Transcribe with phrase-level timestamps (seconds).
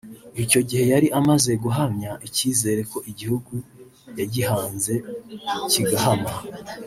[0.43, 3.53] Icyo gihe yari amaze guhamya icyizere ko igihugu
[4.19, 4.93] yagihanze
[5.71, 6.31] kigahama